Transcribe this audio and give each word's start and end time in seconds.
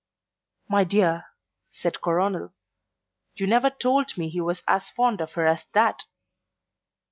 "My 0.67 0.83
dear," 0.83 1.25
said 1.69 2.01
Coronel, 2.01 2.53
"you 3.35 3.45
never 3.45 3.69
told 3.69 4.17
me 4.17 4.29
he 4.29 4.41
was 4.41 4.63
as 4.67 4.89
fond 4.89 5.21
of 5.21 5.33
her 5.33 5.45
as 5.45 5.65
that." 5.73 6.05